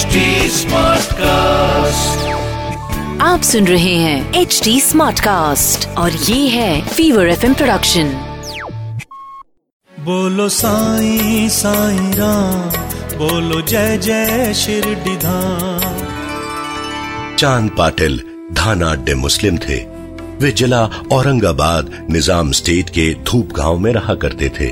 [0.00, 0.20] HD
[0.56, 2.20] Smartcast.
[3.22, 8.12] आप सुन रहे हैं एच डी स्मार्ट कास्ट और ये है फीवर एफ़ प्रोडक्शन
[9.92, 12.70] बोलो साईं साईं राम
[13.18, 15.98] बोलो जय जय शिरडी धाम
[17.36, 18.20] चाँद पाटिल
[18.52, 19.78] धाना अड्डे मुस्लिम थे।
[20.40, 20.82] वे जिला
[21.12, 24.70] औरंगाबाद निज़ाम स्टेट के धूप गाँव में रहा करते थे।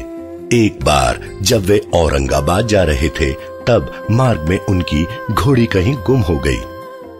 [0.64, 3.32] एक बार जब वे औरंगाबाद जा रहे थे
[3.68, 6.58] तब मार्ग में उनकी घोड़ी कहीं गुम हो गई।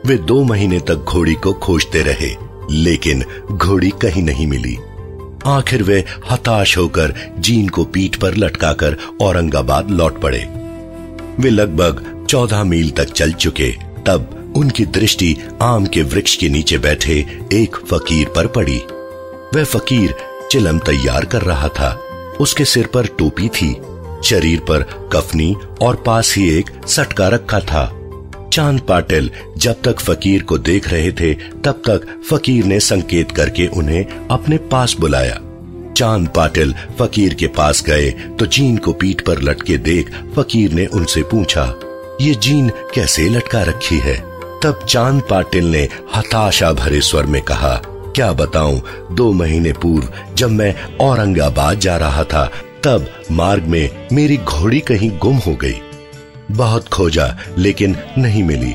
[0.07, 2.37] वे दो महीने तक घोड़ी को खोजते रहे,
[2.71, 4.79] लेकिन घोड़ी कहीं नहीं मिली।
[5.47, 10.49] आखिर वे हताश होकर जीन को पीठ पर लटकाकर औरंगाबाद लौट पड़े।
[11.41, 13.75] वे लगभग चौदह मील तक चल चुके,
[14.07, 18.83] तब उनकी दृष्टि आम के वृक्ष के नीचे बैठे एक फकीर पर पड़ी।
[19.55, 20.15] वह फकीर
[20.51, 22.01] चिलम तैयार कर रहा था।
[22.41, 23.81] उसके सिर पर टोपी थी।
[24.25, 24.83] शरीर पर
[25.13, 27.85] कफनी और पास ही एक सटका रखा था।
[28.53, 33.67] चाँद पाटिल जब तक फकीर को देख रहे थे, तब तक फकीर ने संकेत करके
[33.69, 35.41] उन्हें अपने पास बुलाया।
[35.97, 40.87] चाँद पाटिल फकीर के पास गए तो जीन को पीठ पर लटके देख फकीर ने
[40.87, 41.65] उनसे पूछा,
[42.21, 44.17] ये जीन कैसे लटका रखी है?
[44.63, 45.83] तब चाँद पाटिल ने
[46.15, 52.25] हताशा भरे स्वर में कहा, क्या बताऊँ, दो महीने पूर्व जब मैं औरंगाबाद जा रहा
[52.25, 52.51] था
[52.89, 55.75] तब मार्ग में मेरी घोड़ी कहीं गुम हो गई।
[56.51, 58.75] बहुत खोजा, लेकिन नहीं मिली।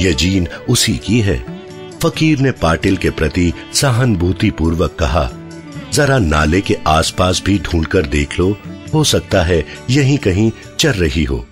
[0.00, 1.62] यह जीन उसी की है।
[2.02, 5.30] फकीर ने पाटिल के प्रति सहानुभूति पूर्वक कहा,
[5.92, 8.56] जरा नाले के आसपास भी ढूंढकर देख लो।
[8.94, 11.46] हो सकता है यहीं कहीं चल रही हो।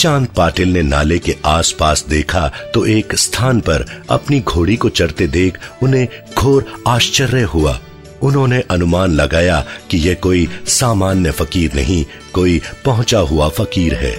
[0.00, 5.26] चाँद पाटिल ने नाले के आसपास देखा तो एक स्थान पर अपनी घोड़ी को चरते
[5.26, 7.80] देख उन्हें घोर आश्चर्य हुआ।
[8.22, 14.16] उन्होंने अनुमान लगाया कि यह कोई सामान्य फकीर नहीं, कोई पहुँचा हुआ फकीर है।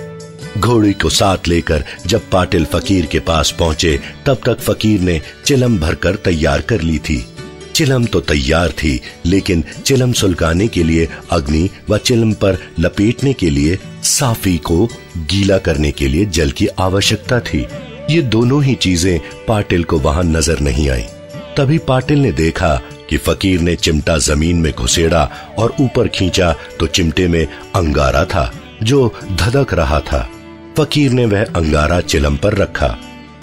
[0.58, 5.78] घोड़ी को साथ लेकर जब पाटिल फकीर के पास पहुँचे, तब तक फकीर ने चिलम
[5.80, 7.25] भरकर तैयार कर ली थी।
[7.75, 13.50] चिलम तो तैयार थी, लेकिन चिलम सुलगाने के लिए अग्नि व चिलम पर लपेटने के
[13.50, 14.85] लिए, साफी को
[15.18, 17.66] गीला करने के लिए जल की आवश्यकता थी।
[18.09, 21.06] ये दोनों ही चीज़ें पाटिल को वहाँ नज़र नहीं आई।
[21.57, 25.24] तभी पाटिल ने देखा कि फकीर ने चिमटा ज़मीन में घुसेड़ा
[25.59, 28.52] और ऊपर खींचा तो चिमटे में अंगारा था,
[28.84, 30.28] जो धधक रहा था।
[30.78, 32.88] फकीर ने वह अंगारा चिलम पर रखा।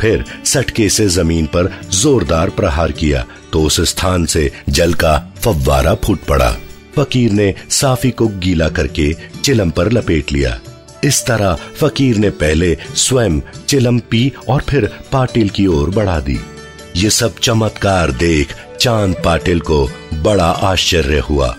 [0.00, 5.94] फिर सटके से ज़मीन पर जोरदार प्रहार किया तो उस स्थान से जल का फव्वारा
[5.94, 6.50] फूट पड़ा।
[6.97, 9.12] फकीर ने साफी को गीला करके
[9.44, 10.59] चिलम पर लपेट लिया।
[11.04, 16.38] इस तरह फकीर ने पहले स्वयं चिलम पी और फिर पाटिल की ओर बढ़ा दी।
[16.97, 18.54] ये सब चमत्कार देख
[18.86, 21.56] चाँद पाटिल को बड़ा आश्चर्य हुआ।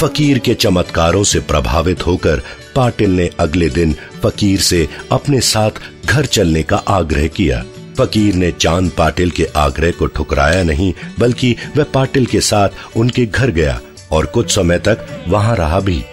[0.00, 2.42] फकीर के चमत्कारों से प्रभावित होकर
[2.76, 5.70] पाटिल ने अगले दिन फकीर से अपने साथ
[6.06, 7.64] घर चलने का आग्रह किया।
[7.98, 13.26] फकीर ने चाँद पाटिल के आग्रह को ठुकराया नहीं, बल्कि वह पाटिल के साथ उनके
[13.26, 13.80] घर गया
[14.12, 16.04] और कुछ समय तक वहाँ रहा भी।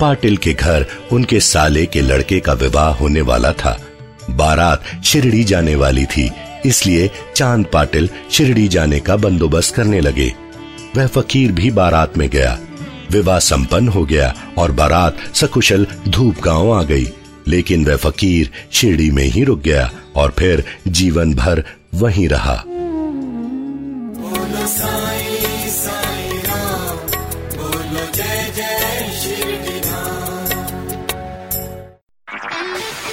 [0.00, 3.80] पाटिल के घर उनके साले के लड़के का विवाह होने वाला था।
[4.30, 6.30] बारात शिरडी जाने वाली थी।
[6.68, 10.34] इसलिए चाँद पाटिल शिरडी जाने का बंदोबस्त करने लगे।
[10.96, 12.58] वह फकीर भी बारात में गया।
[13.10, 17.06] विवाह संपन्न हो गया और बारात सकुशल धूप गाँव आ गई।
[17.48, 21.64] लेकिन वह फकीर शिरडी में ही रुक गया और फिर जीवन भर
[21.94, 22.64] वहीं रहा।